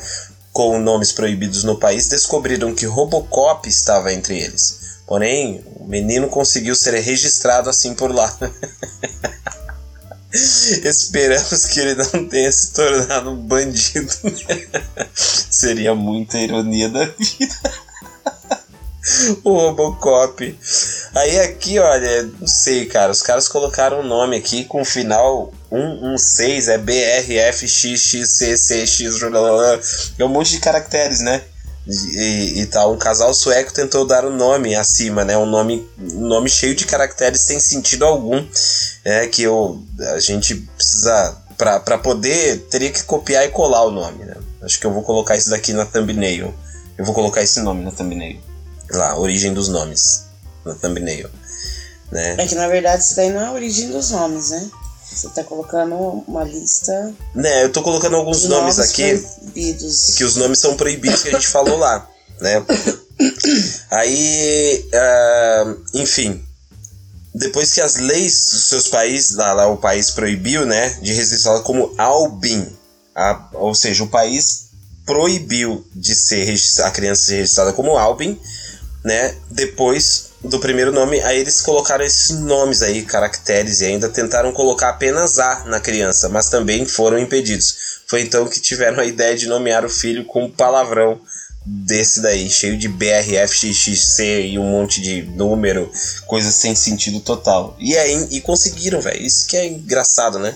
[0.55, 5.01] com nomes proibidos no país, descobriram que Robocop estava entre eles.
[5.05, 8.35] Porém, o menino conseguiu ser registrado assim por lá.
[10.33, 14.13] Esperamos que ele não tenha se tornado um bandido.
[15.15, 17.75] Seria muita ironia da vida.
[19.43, 20.59] o Robocop.
[21.15, 23.11] Aí aqui, olha, não sei, cara.
[23.11, 29.01] Os caras colocaram um nome aqui com final 116, é BRFXXCCX.
[30.19, 31.43] É um monte de caracteres, né?
[31.87, 32.95] E, e tal.
[32.95, 35.37] Um casal sueco tentou dar um nome acima, né?
[35.37, 38.45] Um nome, um nome cheio de caracteres sem sentido algum.
[39.05, 39.83] É que eu,
[40.15, 41.43] a gente precisa.
[41.57, 44.35] Pra poder, teria que copiar e colar o nome, né?
[44.61, 46.53] Acho que eu vou colocar isso daqui na thumbnail.
[46.99, 48.41] Eu vou colocar esse nome na thumbnail.
[48.91, 50.25] Lá, origem dos nomes.
[50.65, 51.31] Na thumbnail.
[52.11, 52.37] Né?
[52.39, 54.71] É que na verdade isso daí não é a origem dos nomes, né?
[55.11, 55.95] Você tá colocando
[56.27, 57.15] uma lista.
[57.35, 59.19] Né, eu tô colocando alguns nomes, aqui.
[59.19, 60.15] Proibidos.
[60.17, 62.09] Que os nomes são proibidos que a gente falou lá,
[62.41, 62.65] né?
[63.91, 66.45] Aí, uh, enfim,
[67.35, 71.61] depois que as leis dos seus países, lá, lá o país proibiu, né, de registrá-la
[71.61, 72.67] como Albin,
[73.15, 74.71] a, ou seja, o país
[75.05, 76.49] proibiu de ser
[76.85, 78.41] a criança ser registrada como Albin,
[79.05, 84.53] né, depois do primeiro nome, aí eles colocaram esses nomes aí, caracteres, e ainda tentaram
[84.53, 88.03] colocar apenas A na criança, mas também foram impedidos.
[88.07, 91.21] Foi então que tiveram a ideia de nomear o filho com um palavrão
[91.65, 95.91] desse daí, cheio de BRF, XXC e um monte de número,
[96.27, 97.75] coisas sem sentido total.
[97.81, 99.23] E aí e conseguiram, velho.
[99.23, 100.55] Isso que é engraçado, né?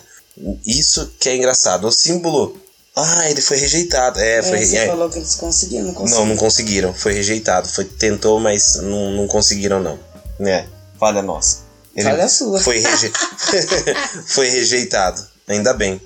[0.66, 1.86] Isso que é engraçado.
[1.86, 2.60] O símbolo
[2.98, 4.20] ah, ele foi rejeitado.
[4.20, 4.58] É, foi.
[4.58, 4.86] É, você é.
[4.86, 6.20] falou que eles conseguiram, não conseguiram.
[6.20, 6.94] Não, não conseguiram.
[6.94, 7.68] Foi rejeitado.
[7.68, 9.98] Foi, tentou, mas não, não conseguiram, não.
[10.38, 10.66] Né?
[10.98, 11.58] Falha nossa.
[11.94, 12.60] Ele Falha sua.
[12.60, 13.12] Foi, reje...
[14.26, 15.26] foi rejeitado.
[15.48, 16.00] Ainda bem.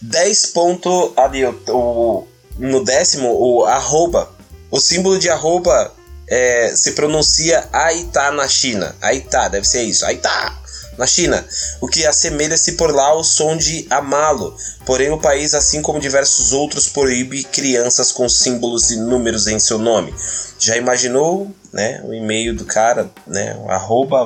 [0.00, 4.30] 10 ponto ali, o, o, no décimo, o arroba.
[4.70, 5.92] O símbolo de arroba
[6.28, 8.94] é, se pronuncia Aitá na China.
[9.00, 10.04] Aitá, deve ser isso.
[10.04, 10.63] Aitá!
[10.96, 11.44] Na China,
[11.80, 14.56] o que assemelha-se por lá ao som de amalo.
[14.86, 19.78] Porém, o país, assim como diversos outros, proíbe crianças com símbolos e números em seu
[19.78, 20.14] nome.
[20.58, 24.20] Já imaginou, né, o e-mail do cara, né, arroba,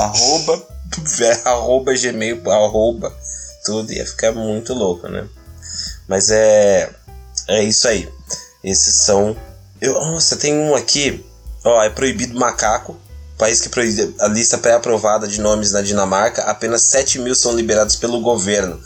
[0.00, 0.62] arroba,
[1.44, 3.14] arroba gmail, arroba,
[3.64, 5.26] tudo ia ficar muito louco, né?
[6.06, 6.90] Mas é,
[7.48, 8.08] é isso aí.
[8.62, 9.36] Esses são,
[9.80, 11.24] eu, nossa, tem um aqui,
[11.64, 12.96] ó, é proibido macaco,
[13.36, 17.96] país que proíbe a lista pré-aprovada de nomes na Dinamarca, apenas 7 mil são liberados
[17.96, 18.80] pelo governo.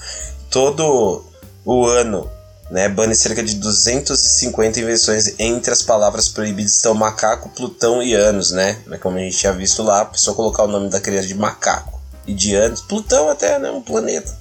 [0.50, 1.24] Todo
[1.64, 2.30] o ano,
[2.70, 8.50] né, bane cerca de 250 invenções entre as palavras proibidas estão macaco, Plutão e anos,
[8.50, 8.78] né?
[9.00, 12.00] Como a gente tinha visto lá, a pessoa colocar o nome da criança de macaco
[12.26, 12.80] e de anos.
[12.80, 14.36] Plutão até, né, um planeta.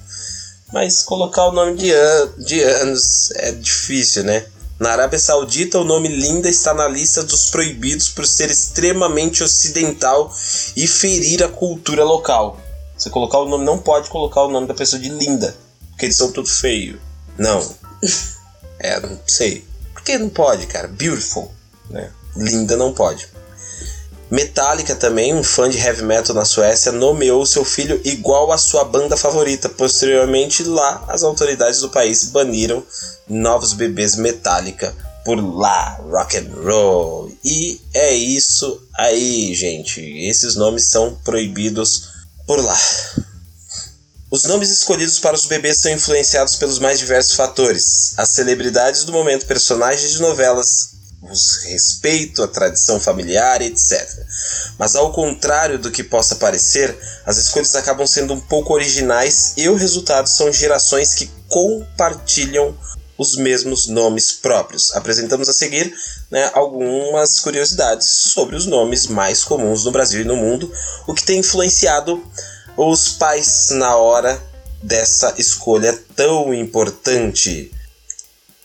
[0.72, 4.44] Mas colocar o nome de, an de anos é difícil, né?
[4.78, 10.32] Na Arábia Saudita, o nome Linda está na lista dos proibidos por ser extremamente ocidental
[10.76, 12.60] e ferir a cultura local.
[12.96, 15.56] Você colocar o nome, não pode colocar o nome da pessoa de Linda,
[15.90, 17.00] porque eles são tudo feio.
[17.36, 17.60] Não.
[18.80, 19.66] É, não sei.
[19.92, 20.86] Por que não pode, cara?
[20.86, 21.50] Beautiful,
[21.90, 22.12] né?
[22.36, 23.28] Linda não pode.
[24.30, 28.84] Metallica também, um fã de heavy metal na Suécia, nomeou seu filho igual à sua
[28.84, 29.68] banda favorita.
[29.68, 32.84] Posteriormente, lá, as autoridades do país baniram
[33.26, 37.32] novos bebês Metallica por lá, rock and roll.
[37.42, 40.00] E é isso aí, gente.
[40.00, 42.08] Esses nomes são proibidos
[42.46, 42.78] por lá.
[44.30, 49.12] Os nomes escolhidos para os bebês são influenciados pelos mais diversos fatores: as celebridades do
[49.12, 54.08] momento, personagens de novelas, os respeito, a tradição familiar, etc.
[54.78, 59.68] Mas ao contrário do que possa parecer, as escolhas acabam sendo um pouco originais e
[59.68, 62.76] o resultado são gerações que compartilham
[63.18, 64.94] os mesmos nomes próprios.
[64.94, 65.92] Apresentamos a seguir
[66.30, 70.72] né, algumas curiosidades sobre os nomes mais comuns no Brasil e no mundo,
[71.06, 72.24] o que tem influenciado
[72.76, 74.40] os pais na hora
[74.80, 77.72] dessa escolha tão importante.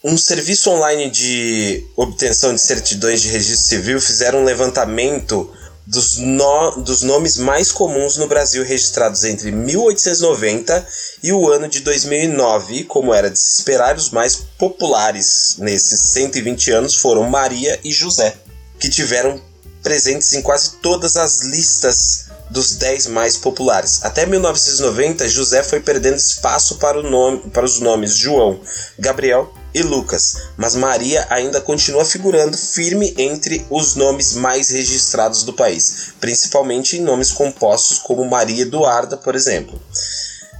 [0.03, 5.49] Um serviço online de obtenção de certidões de registro civil fizeram um levantamento
[5.87, 10.85] dos, no, dos nomes mais comuns no Brasil registrados entre 1890
[11.23, 12.75] e o ano de 2009.
[12.75, 17.89] E, como era de se esperar, os mais populares nesses 120 anos foram Maria e
[17.93, 18.35] José,
[18.77, 19.41] que tiveram
[19.81, 24.05] presentes em quase todas as listas dos 10 mais populares.
[24.05, 28.61] Até 1990, José foi perdendo espaço para, nome, para os nomes João,
[28.97, 35.53] Gabriel e Lucas, mas Maria ainda continua figurando firme entre os nomes mais registrados do
[35.53, 39.81] país, principalmente em nomes compostos como Maria Eduarda, por exemplo.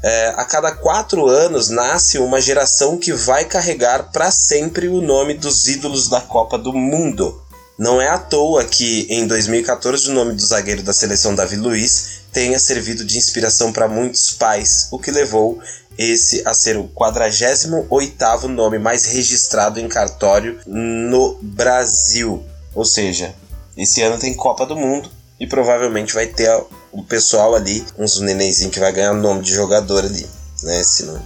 [0.04, 5.36] É, a cada quatro anos nasce uma geração que vai carregar para sempre o nome
[5.36, 7.42] dos ídolos da Copa do Mundo.
[7.78, 12.22] Não é à toa que, em 2014, o nome do zagueiro da seleção Davi Luiz
[12.32, 15.60] tenha servido de inspiração para muitos pais, o que levou
[15.98, 22.44] esse a ser o 48º nome mais registrado em cartório no Brasil.
[22.74, 23.34] Ou seja,
[23.78, 25.10] esse ano tem Copa do Mundo
[25.40, 26.50] e provavelmente vai ter
[26.92, 30.28] o pessoal ali, uns nenenzinhos que vai ganhar nome de jogador ali,
[30.64, 31.24] né, esse nome.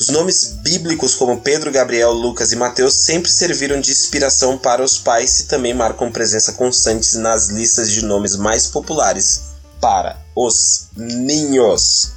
[0.00, 4.96] Os nomes bíblicos como Pedro, Gabriel, Lucas e Mateus sempre serviram de inspiração para os
[4.96, 9.42] pais e também marcam presença constante nas listas de nomes mais populares
[9.78, 12.12] para os ninhos.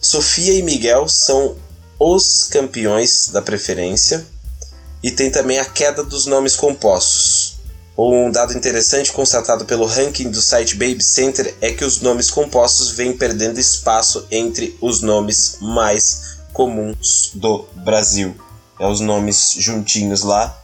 [0.00, 1.56] Sofia e Miguel são
[1.98, 4.24] os campeões da preferência
[5.02, 7.58] e tem também a queda dos nomes compostos.
[7.98, 12.90] Um dado interessante constatado pelo ranking do site Baby Center é que os nomes compostos
[12.92, 18.34] vêm perdendo espaço entre os nomes mais comuns do Brasil.
[18.78, 20.56] É os nomes juntinhos lá,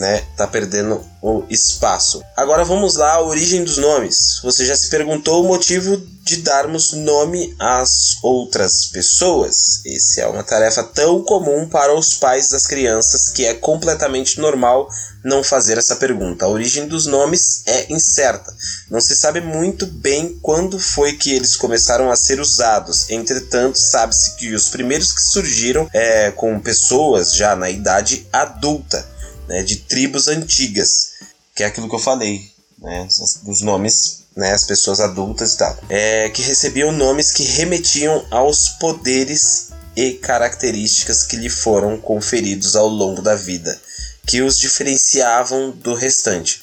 [0.00, 0.24] né?
[0.34, 2.22] Tá perdendo o espaço.
[2.34, 4.40] Agora vamos lá a origem dos nomes.
[4.42, 9.82] Você já se perguntou o motivo de darmos nome às outras pessoas?
[9.84, 14.88] Essa é uma tarefa tão comum para os pais das crianças que é completamente normal
[15.22, 16.46] não fazer essa pergunta.
[16.46, 18.54] A origem dos nomes é incerta.
[18.90, 23.10] Não se sabe muito bem quando foi que eles começaram a ser usados.
[23.10, 29.06] Entretanto, sabe-se que os primeiros que surgiram é, com pessoas já na idade adulta
[29.50, 31.14] né, de tribos antigas,
[31.56, 32.40] que é aquilo que eu falei,
[32.78, 33.08] né,
[33.44, 38.68] os nomes, né, as pessoas adultas e tal, é, que recebiam nomes que remetiam aos
[38.68, 43.76] poderes e características que lhe foram conferidos ao longo da vida,
[44.24, 46.62] que os diferenciavam do restante.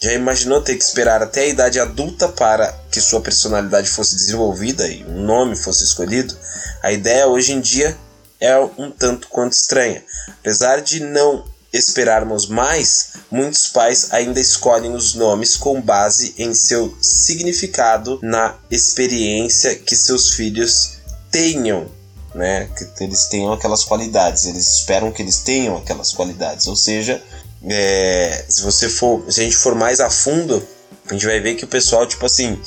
[0.00, 4.86] Já imaginou ter que esperar até a idade adulta para que sua personalidade fosse desenvolvida
[4.86, 6.38] e um nome fosse escolhido?
[6.84, 7.98] A ideia hoje em dia
[8.40, 10.04] é um tanto quanto estranha.
[10.40, 16.96] Apesar de não esperarmos mais, muitos pais ainda escolhem os nomes com base em seu
[17.00, 20.98] significado na experiência que seus filhos
[21.30, 21.90] tenham,
[22.34, 22.68] né?
[22.96, 26.66] Que eles tenham aquelas qualidades, eles esperam que eles tenham aquelas qualidades.
[26.66, 27.22] Ou seja,
[27.64, 30.66] é, se você for, se a gente for mais a fundo,
[31.08, 32.58] a gente vai ver que o pessoal, tipo assim,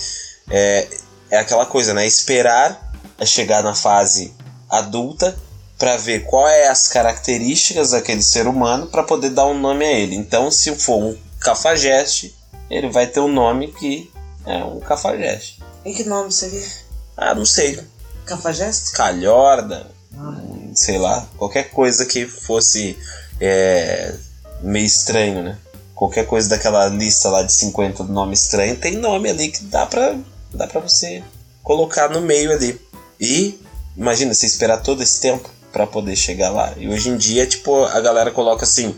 [0.50, 0.88] é,
[1.32, 2.06] é aquela coisa, né?
[2.06, 2.92] Esperar
[3.26, 4.34] chegar na fase
[4.70, 5.38] adulta
[5.82, 9.92] para ver qual é as características daquele ser humano para poder dar um nome a
[9.92, 10.16] ele.
[10.16, 12.36] Então, se for um cafajeste,
[12.70, 14.12] ele vai ter um nome que
[14.46, 15.60] é um cafajeste.
[15.84, 16.68] E que nome seria?
[17.18, 17.84] Ah, não sei.
[18.28, 18.92] Cafajeste?
[18.92, 20.40] Calhorda, ah.
[20.76, 22.96] sei lá, qualquer coisa que fosse
[23.40, 24.14] é,
[24.62, 25.58] meio estranho, né?
[25.96, 30.16] Qualquer coisa daquela lista lá de 50 nome estranho tem nome ali que dá pra,
[30.54, 31.24] dá pra você
[31.64, 32.80] colocar no meio ali.
[33.20, 33.60] E
[33.98, 36.74] imagina você esperar todo esse tempo para poder chegar lá.
[36.78, 38.96] E hoje em dia, tipo, a galera coloca assim: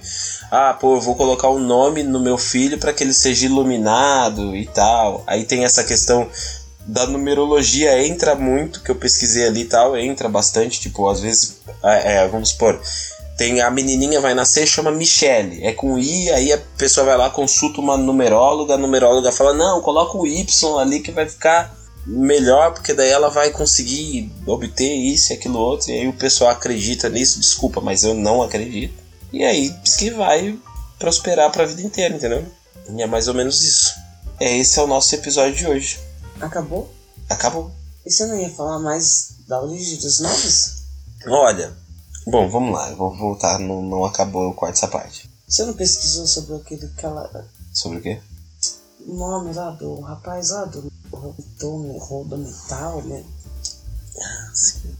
[0.51, 3.45] "Ah, pô, eu vou colocar o um nome no meu filho para que ele seja
[3.45, 5.23] iluminado e tal".
[5.27, 6.29] Aí tem essa questão
[6.85, 11.61] da numerologia entra muito, que eu pesquisei ali e tal, entra bastante, tipo, às vezes,
[11.81, 12.79] é, é, vamos supor,
[13.37, 17.29] tem a menininha vai nascer, chama Michelle, é com I, aí a pessoa vai lá,
[17.29, 21.73] consulta uma numeróloga, a numeróloga fala, não, coloca o Y ali que vai ficar
[22.05, 26.51] melhor, porque daí ela vai conseguir obter isso e aquilo outro, e aí o pessoal
[26.51, 29.01] acredita nisso, desculpa, mas eu não acredito.
[29.31, 30.59] E aí diz que vai
[30.99, 32.45] prosperar para a vida inteira, entendeu?
[32.89, 33.93] E é mais ou menos isso.
[34.39, 35.99] É esse é o nosso episódio de hoje.
[36.39, 36.93] Acabou?
[37.29, 37.71] Acabou.
[38.05, 40.83] E você não ia falar mais da origem dos nomes?
[41.25, 41.73] Olha,
[42.27, 45.29] bom, vamos lá, eu vou voltar, não, não acabou, eu corto essa parte.
[45.47, 47.47] Você não pesquisou sobre aquele cara.
[47.73, 48.19] Sobre o quê?
[49.05, 53.23] O nome lá do rapaz lá do Rodo, rodo metal, né?
[54.19, 54.95] Ah, sim.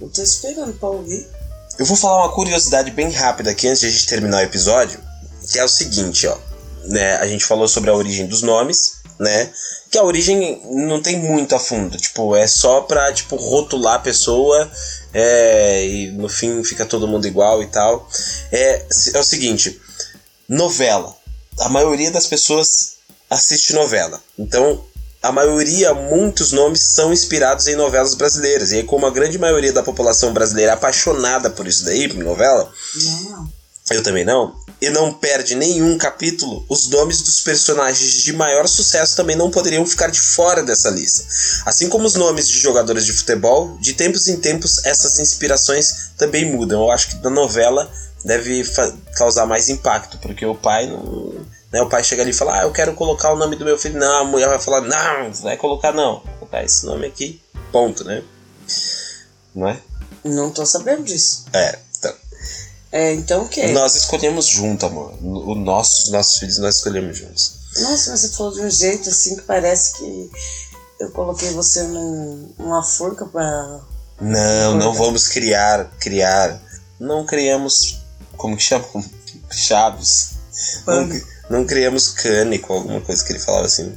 [0.00, 1.26] Eu tô esperando pra ouvir.
[1.78, 5.00] Eu vou falar uma curiosidade bem rápida aqui antes de a gente terminar o episódio,
[5.50, 6.36] que é o seguinte, ó.
[6.86, 9.50] Né, a gente falou sobre a origem dos nomes, né?
[9.90, 14.00] Que a origem não tem muito a fundo, tipo, é só pra, tipo, rotular a
[14.00, 14.70] pessoa
[15.12, 18.08] é, e no fim fica todo mundo igual e tal.
[18.52, 19.80] É, é o seguinte,
[20.48, 21.16] novela.
[21.60, 22.96] A maioria das pessoas
[23.30, 24.20] assiste novela.
[24.38, 24.84] Então,
[25.24, 28.72] a maioria, muitos nomes são inspirados em novelas brasileiras.
[28.72, 32.22] E aí, como a grande maioria da população brasileira é apaixonada por isso daí, por
[32.22, 32.70] novela,
[33.30, 33.48] não.
[33.90, 39.16] eu também não, e não perde nenhum capítulo, os nomes dos personagens de maior sucesso
[39.16, 41.24] também não poderiam ficar de fora dessa lista.
[41.64, 46.52] Assim como os nomes de jogadores de futebol, de tempos em tempos essas inspirações também
[46.52, 46.82] mudam.
[46.82, 47.90] Eu acho que na novela
[48.22, 48.62] deve
[49.16, 51.32] causar mais impacto, porque o pai não
[51.74, 51.82] né?
[51.82, 53.98] O pai chega ali e fala, ah, eu quero colocar o nome do meu filho.
[53.98, 56.20] Não, a mulher vai falar, não, vai colocar não.
[56.20, 58.22] Vou colocar esse nome aqui, ponto, né?
[59.52, 59.80] Não é?
[60.24, 61.46] Não tô sabendo disso.
[61.52, 62.14] É, então.
[62.92, 63.66] É, então o quê?
[63.72, 65.14] Nós escolhemos junto, amor.
[65.20, 67.56] O nosso, os nossos filhos nós escolhemos juntos.
[67.76, 70.30] Nossa, mas você falou de um jeito assim que parece que
[71.00, 73.80] eu coloquei você num, numa forca pra.
[74.20, 76.62] Não, não vamos criar, criar.
[77.00, 77.98] Não criamos.
[78.36, 78.84] Como que chama?
[79.50, 80.34] Chaves.
[80.86, 81.08] Não,
[81.48, 83.94] não criamos cânico, alguma coisa que ele falava assim.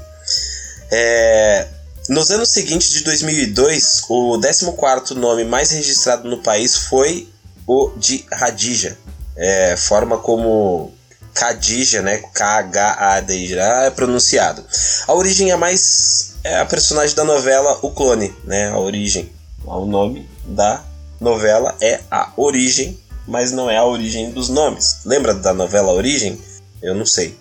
[0.91, 1.67] É,
[2.09, 7.27] nos anos seguintes de 2002, o 14 nome mais registrado no país foi
[7.65, 8.97] o de Radija.
[9.35, 10.93] É, forma como
[11.33, 12.23] Khadija, né?
[12.33, 14.65] K-H-A-D-I-J é pronunciado.
[15.07, 18.69] A origem é mais é a personagem da novela O Clone, né?
[18.69, 19.31] A origem.
[19.65, 20.81] O nome da
[21.19, 24.99] novela é a origem, mas não é a origem dos nomes.
[25.05, 26.41] Lembra da novela Origem?
[26.81, 27.37] Eu não sei.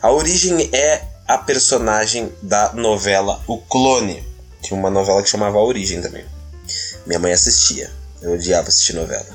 [0.00, 4.22] A origem é a personagem da novela O Clone.
[4.60, 6.24] Tinha uma novela que chamava A Origem também.
[7.06, 7.90] Minha mãe assistia.
[8.20, 9.26] Eu odiava assistir novela.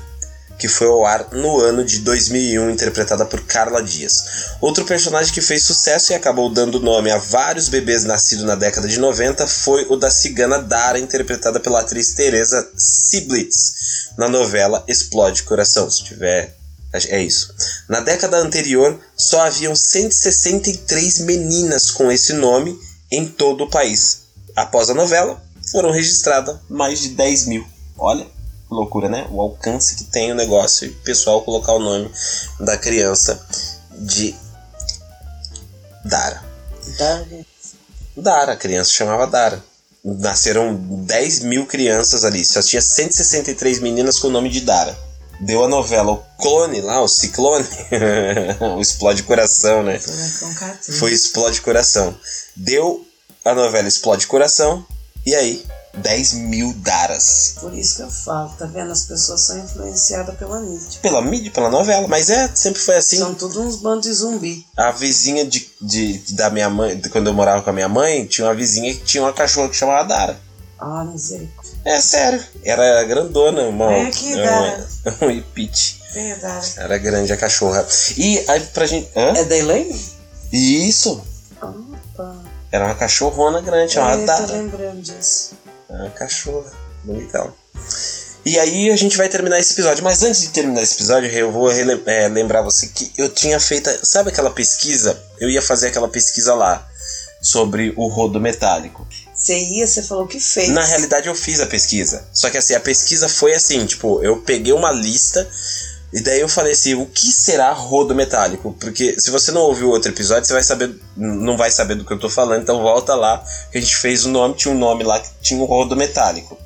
[0.58, 4.56] que foi ao ar no ano de 2001, interpretada por Carla Dias.
[4.60, 8.88] Outro personagem que fez sucesso e acabou dando nome a vários bebês nascidos na década
[8.88, 15.44] de 90 foi o da cigana Dara, interpretada pela atriz Teresa Siblitz, na novela Explode
[15.44, 15.88] Coração.
[15.88, 16.57] Se tiver
[16.92, 17.54] é isso.
[17.88, 22.78] Na década anterior, só haviam 163 meninas com esse nome
[23.10, 24.22] em todo o país.
[24.56, 27.66] Após a novela, foram registradas mais de 10 mil.
[27.96, 29.26] Olha, que loucura, né?
[29.30, 32.10] O alcance que tem o negócio e o pessoal colocar o nome
[32.60, 33.40] da criança
[33.92, 34.34] de
[36.04, 36.42] Dara.
[36.96, 37.46] Dara.
[38.16, 39.62] Dara, a criança chamava Dara.
[40.02, 45.07] Nasceram 10 mil crianças ali, só tinha 163 meninas com o nome de Dara.
[45.40, 47.66] Deu a novela O Clone lá, o Ciclone.
[48.76, 49.98] o Explode Coração, né?
[50.98, 52.16] Foi Explode Coração.
[52.56, 53.06] Deu
[53.44, 54.84] a novela Explode Coração.
[55.24, 57.54] E aí, 10 mil daras.
[57.60, 58.90] Por isso que eu falo, tá vendo?
[58.90, 61.00] As pessoas são influenciadas pela mídia.
[61.02, 62.06] Pela mídia, pela novela.
[62.08, 63.18] Mas é, sempre foi assim.
[63.18, 64.66] São todos uns bandos de zumbi.
[64.76, 68.26] A vizinha de, de, da minha mãe, de quando eu morava com a minha mãe,
[68.26, 70.40] tinha uma vizinha que tinha uma cachorra que chamava Dara.
[70.78, 71.57] Ah, misericórdia.
[71.88, 72.44] É sério.
[72.62, 73.90] Era grandona, uma.
[73.90, 74.86] É que Dara.
[75.22, 75.98] Um ipite.
[76.14, 76.64] É, Dara.
[76.76, 77.86] Era grande a cachorra.
[78.14, 79.08] E aí pra gente.
[79.16, 79.32] Hã?
[79.34, 79.98] É da Elaine?
[80.52, 81.24] Isso.
[81.62, 82.36] Opa.
[82.70, 85.56] Era uma cachorrona grande, É, chamada eu tô lembrando disso.
[85.88, 86.70] A cachorra.
[87.04, 87.54] Bonitão.
[88.44, 90.04] E aí a gente vai terminar esse episódio.
[90.04, 93.88] Mas antes de terminar esse episódio, eu vou é, lembrar você que eu tinha feito.
[94.02, 95.18] Sabe aquela pesquisa?
[95.40, 96.86] Eu ia fazer aquela pesquisa lá
[97.40, 99.06] sobre o rodo metálico.
[99.38, 100.68] Você ia, você falou que fez.
[100.70, 102.26] Na realidade eu fiz a pesquisa.
[102.32, 105.48] Só que assim, a pesquisa foi assim, tipo, eu peguei uma lista
[106.12, 108.74] e daí eu falei assim, o que será rodo metálico?
[108.80, 112.04] Porque se você não ouviu o outro episódio, você vai saber, não vai saber do
[112.04, 114.78] que eu tô falando, então volta lá, que a gente fez o nome, tinha um
[114.78, 116.58] nome lá que tinha um rodo metálico.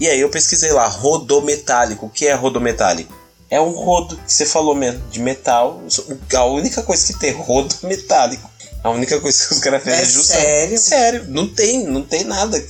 [0.00, 2.06] E aí eu pesquisei lá, rodometálico.
[2.06, 3.16] O que é rodometálico?
[3.50, 5.80] É um rodo que você falou mesmo, de metal.
[6.34, 8.50] A única coisa que tem rodo metálico.
[8.82, 10.36] A única coisa que os caras fazem É é junção.
[10.36, 10.78] sério?
[10.78, 12.62] Sério, não tem, não tem nada.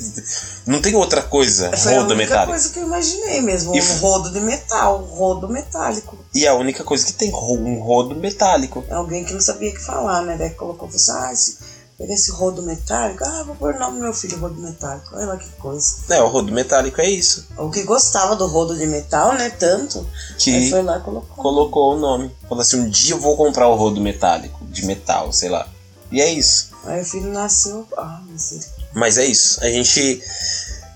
[0.66, 2.52] Não tem outra coisa, Foi a rodo única metálico.
[2.52, 3.74] coisa que eu imaginei mesmo.
[3.74, 6.18] E Um rodo de metal, um rodo metálico.
[6.34, 8.84] E a única coisa que tem um rodo metálico.
[8.88, 10.36] É alguém que não sabia o que falar, né?
[10.38, 11.58] Daí colocou, falou assim, ah, esse,
[12.00, 13.24] esse rodo metálico.
[13.24, 15.14] Ah, vou pôr o nome do meu filho, rodo metálico.
[15.14, 15.96] Olha lá que coisa.
[16.10, 17.46] É, o rodo metálico é isso.
[17.56, 19.50] O que gostava do rodo de metal, né?
[19.50, 20.06] Tanto.
[20.38, 21.36] Que Aí foi lá e colocou.
[21.36, 22.30] colocou o nome.
[22.48, 25.66] Falou assim: um dia eu vou comprar o rodo metálico, de metal, sei lá.
[26.10, 26.70] E é isso.
[26.84, 27.86] Aí o filho nasceu.
[27.96, 28.20] Ah.
[28.94, 29.62] Mas é isso.
[29.62, 30.22] A gente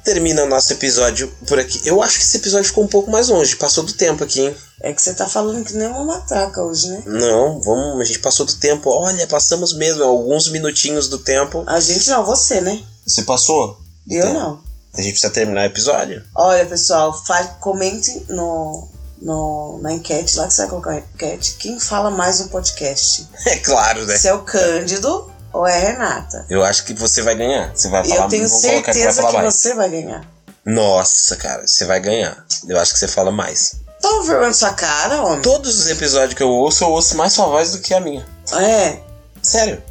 [0.04, 1.80] termina o nosso episódio por aqui.
[1.84, 3.56] Eu acho que esse episódio ficou um pouco mais longe.
[3.56, 4.56] Passou do tempo aqui, hein?
[4.80, 7.02] É que você tá falando que nem uma matraca hoje, né?
[7.06, 8.00] Não, vamos.
[8.00, 8.90] A gente passou do tempo.
[8.90, 10.02] Olha, passamos mesmo.
[10.02, 11.62] Alguns minutinhos do tempo.
[11.66, 12.82] A gente não, você, né?
[13.06, 13.80] Você passou?
[14.08, 14.34] Eu tempo.
[14.34, 14.72] não.
[14.94, 16.22] A gente precisa terminar o episódio.
[16.34, 18.88] Olha, pessoal, fale, comente no,
[19.22, 21.56] no, na enquete lá que você vai colocar a enquete.
[21.58, 23.26] Quem fala mais no podcast?
[23.46, 24.16] É claro, né?
[24.16, 26.46] Se é o Cândido ou é a Renata?
[26.48, 27.72] Eu acho que você vai ganhar.
[27.74, 29.54] Você vai falar eu tenho colocar que vai certeza falar que mais.
[29.54, 30.30] você vai ganhar.
[30.64, 32.44] Nossa, cara, você vai ganhar.
[32.68, 33.76] Eu acho que você fala mais.
[34.00, 35.42] Toma vergonha na sua cara, homem.
[35.42, 38.26] Todos os episódios que eu ouço, eu ouço mais sua voz do que a minha.
[38.54, 38.98] É,
[39.42, 39.82] Sério.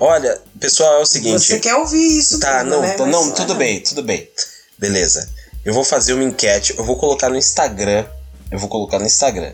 [0.00, 1.46] Olha, pessoal, é o seguinte.
[1.46, 2.96] você quer ouvir isso Tá, não, né?
[2.98, 4.28] Mas não, tudo bem, tudo bem.
[4.76, 5.28] Beleza.
[5.64, 8.04] Eu vou fazer uma enquete, eu vou colocar no Instagram.
[8.52, 9.52] Eu vou colocar no Instagram.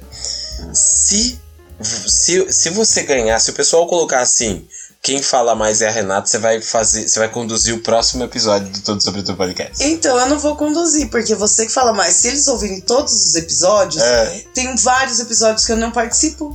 [0.74, 1.38] Se,
[1.80, 4.66] se, se você ganhar, se o pessoal colocar assim,
[5.00, 8.68] quem fala mais é a Renata, você vai fazer, você vai conduzir o próximo episódio
[8.68, 9.82] do Todo Sobre o Teu Podcast.
[9.84, 12.14] Então, eu não vou conduzir, porque você que fala mais.
[12.16, 14.44] Se eles ouvirem todos os episódios, É.
[14.52, 16.52] tem vários episódios que eu não participo.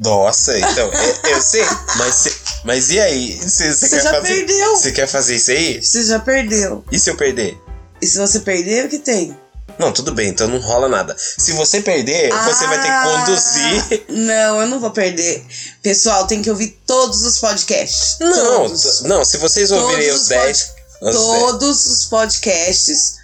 [0.00, 1.64] Nossa, então, eu, eu sei,
[1.96, 2.28] mas,
[2.64, 3.36] mas e aí?
[3.42, 4.76] Você, já fazer, perdeu.
[4.76, 5.82] Você quer fazer isso aí?
[5.82, 6.84] Você já perdeu.
[6.92, 7.60] E se eu perder?
[8.00, 9.36] E se você perder, o que tem?
[9.78, 11.16] Não, tudo bem, então não rola nada.
[11.18, 14.04] Se você perder, você vai ter que Ah, conduzir.
[14.08, 15.44] Não, eu não vou perder.
[15.82, 18.16] Pessoal, tem que ouvir todos os podcasts.
[18.20, 19.02] Não, Todos.
[19.02, 20.58] não, se vocês ouvirem os os 10.
[21.00, 21.16] os 10.
[21.16, 23.16] Todos os podcasts.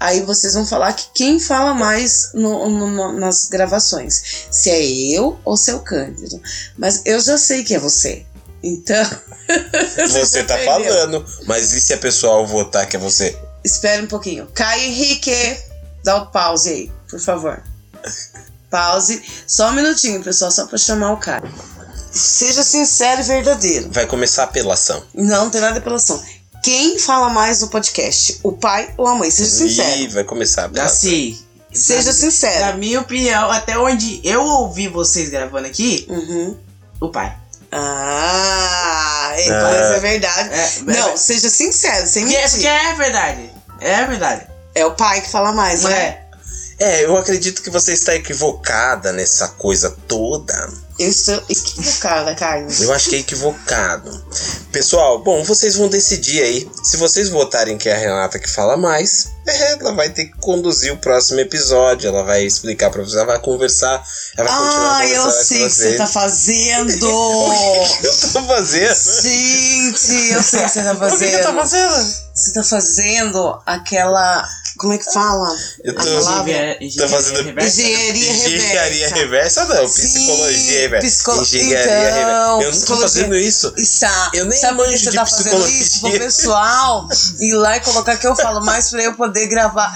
[0.00, 4.22] Aí vocês vão falar que quem fala mais no- no- nas gravações.
[4.50, 6.40] Se é eu ou se é o Cândido.
[6.76, 8.24] Mas eu já sei que é você.
[8.62, 9.04] Então.
[10.08, 10.72] Você tá perdeu.
[10.92, 13.36] falando, mas e se a pessoa votar que é você?
[13.64, 14.46] Espera um pouquinho.
[14.54, 15.32] Caio Henrique,
[16.08, 17.62] dá o pause aí, por favor.
[18.70, 19.22] Pause.
[19.46, 21.46] Só um minutinho, pessoal, só pra chamar o cara.
[22.10, 23.90] Seja sincero e verdadeiro.
[23.92, 25.02] Vai começar a apelação.
[25.14, 26.22] Não, não tem nada de apelação.
[26.62, 28.40] Quem fala mais no podcast?
[28.42, 29.30] O pai ou a mãe?
[29.30, 30.00] Seja sincero.
[30.00, 30.96] Ih, vai começar a apelação.
[31.10, 31.38] Assim,
[31.72, 32.60] Seja na, sincero.
[32.64, 36.56] na minha opinião, até onde eu ouvi vocês gravando aqui, Uhum.
[37.00, 37.36] o pai.
[37.70, 39.72] Ah, então Ah.
[39.72, 40.48] isso é verdade.
[40.54, 42.50] É, Não, é, seja sincero, sem porque, mentir.
[42.52, 43.50] porque é verdade.
[43.80, 44.46] É verdade.
[44.78, 45.92] É o pai que fala mais, né?
[45.92, 46.28] É.
[46.80, 50.54] É, eu acredito que você está equivocada nessa coisa toda.
[50.96, 52.80] Eu estou equivocada, Carlos.
[52.80, 54.24] Eu acho que é equivocado.
[54.70, 56.70] Pessoal, bom, vocês vão decidir aí.
[56.84, 59.28] Se vocês votarem que é a Renata que fala mais,
[59.80, 62.08] ela vai ter que conduzir o próximo episódio.
[62.08, 64.04] Ela vai explicar pra vocês, ela vai conversar.
[64.36, 66.90] Ela vai Ah, eu sei o que você tá fazendo.
[68.02, 69.22] Eu tô fazendo.
[69.22, 71.90] Gente, eu sei o que você tá O que que eu tô fazendo.
[71.90, 72.28] fazendo?
[72.34, 74.48] Você tá fazendo aquela.
[74.78, 75.48] Como é que fala?
[75.82, 76.02] Eu tô-?
[76.04, 79.14] Tô fazendo Engenharia Engenharia reversa.
[79.16, 79.88] reversa, não.
[79.88, 81.06] Sim, Psicologia reversa.
[81.08, 82.28] psico- Engenharia então, reversa.
[82.30, 83.74] Eu não tô psicologia- fazendo isso.
[83.76, 84.30] Está.
[84.34, 86.00] Eu nem Sabe manjo você de tá fazendo isso?
[86.00, 87.08] Pro pessoal
[87.40, 89.92] ir lá e colocar que eu falo mais pra eu poder gravar.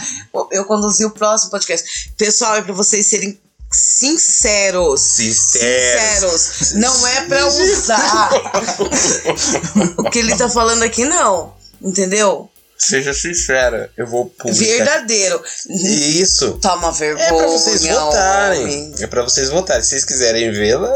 [0.51, 2.11] Eu conduzir o próximo podcast.
[2.19, 3.39] Pessoal, é pra vocês serem
[3.71, 5.01] sinceros.
[5.01, 6.29] Sincero.
[6.29, 6.73] Sinceros.
[6.75, 8.31] Não é pra usar
[9.97, 11.55] o que ele tá falando aqui, não.
[11.81, 12.49] Entendeu?
[12.79, 13.91] Seja sincera.
[13.97, 14.59] Eu vou publicar.
[14.85, 15.43] Verdadeiro.
[15.69, 16.59] Isso.
[16.61, 17.25] Toma vergonha.
[17.25, 18.63] É pra vocês votarem.
[18.63, 18.95] homem.
[19.01, 19.83] É pra vocês votarem.
[19.83, 20.89] Se vocês quiserem vê-la,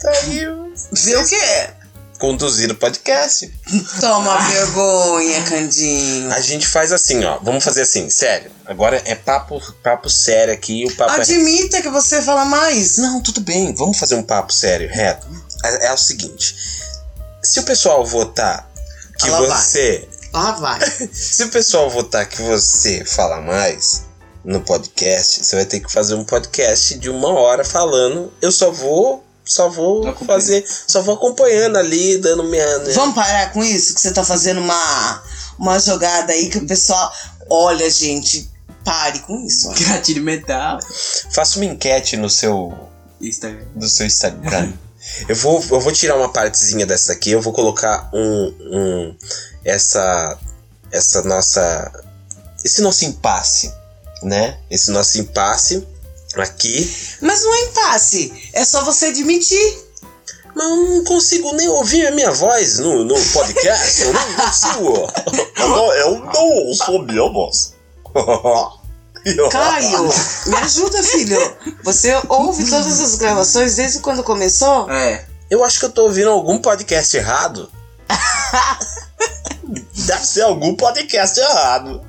[0.00, 0.48] tá aí.
[0.48, 1.68] o- Vê o quê?
[2.18, 3.52] Conduzir o podcast.
[4.00, 6.32] Toma vergonha, Candinho.
[6.32, 7.38] A gente faz assim, ó.
[7.38, 8.50] Vamos fazer assim, sério.
[8.64, 10.86] Agora é papo, papo sério aqui.
[10.86, 11.16] O papo é...
[11.20, 12.96] Admita que você fala mais.
[12.96, 13.74] Não, tudo bem.
[13.74, 15.26] Vamos fazer um papo sério, reto.
[15.64, 16.56] É, é o seguinte:
[17.42, 18.66] se o pessoal votar
[19.18, 19.48] que Lá vai.
[20.36, 20.78] Lá vai.
[21.14, 24.04] Se o pessoal votar que você fala mais
[24.44, 28.30] no podcast, você vai ter que fazer um podcast de uma hora falando.
[28.42, 29.24] Eu só vou.
[29.46, 30.62] Só vou fazer.
[30.86, 32.78] Só vou acompanhando ali, dando minha.
[32.80, 32.92] né?
[32.92, 33.94] Vamos parar com isso?
[33.94, 35.22] Que você tá fazendo uma,
[35.58, 37.10] uma jogada aí que o pessoal.
[37.48, 38.50] Olha, gente,
[38.84, 39.70] pare com isso.
[39.70, 39.74] ó.
[39.88, 40.80] Gatilho mental.
[41.32, 42.74] Faça uma enquete no seu.
[43.22, 43.64] Instagram.
[43.74, 44.74] do seu Instagram.
[45.28, 48.54] eu, vou, eu vou tirar uma partezinha dessa aqui, eu vou colocar um.
[48.60, 49.16] um
[49.64, 50.38] essa.
[50.90, 52.04] Essa nossa.
[52.64, 53.72] Esse nosso impasse,
[54.22, 54.58] né?
[54.70, 55.86] Esse nosso impasse
[56.36, 56.94] aqui.
[57.20, 58.50] Mas não é impasse.
[58.52, 59.86] É só você admitir.
[60.54, 64.02] Mas eu não consigo nem ouvir a minha voz no, no podcast.
[64.02, 65.12] Eu não consigo.
[65.58, 67.74] Eu não, eu não ouço a minha voz.
[69.50, 70.08] Caio,
[70.46, 71.56] me ajuda, filho.
[71.82, 74.90] Você ouve todas as gravações desde quando começou?
[74.90, 75.26] É.
[75.50, 77.70] Eu acho que eu tô ouvindo algum podcast errado.
[80.06, 82.00] Deve ser algum podcast errado.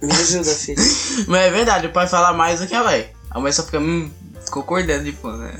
[0.00, 0.82] Me ajuda, filho.
[1.26, 3.10] Mas é verdade, o pai fala mais do que a mãe.
[3.30, 4.10] A mãe só fica hum,
[4.50, 5.56] concordando de fundo, né?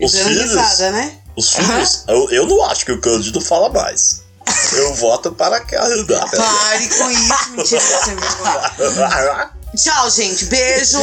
[0.00, 1.18] Os filhos, risada, né?
[1.36, 4.24] os filhos, eu, eu não acho que o Cândido fala mais.
[4.72, 6.36] Eu voto para que a Renata.
[6.36, 9.50] Pare com isso, mentira, sem vergonha.
[9.76, 10.46] Tchau, gente.
[10.46, 10.98] Beijo.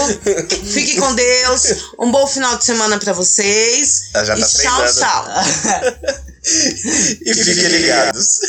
[0.66, 1.92] Fique com Deus.
[2.00, 4.10] Um bom final de semana pra vocês.
[4.14, 4.94] Ela já e tá tchau, treinando.
[4.94, 5.26] tchau.
[7.26, 8.40] e fiquem ligados.